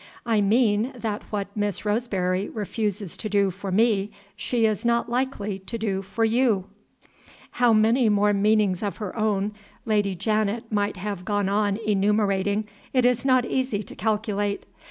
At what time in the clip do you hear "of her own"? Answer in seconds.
8.81-9.51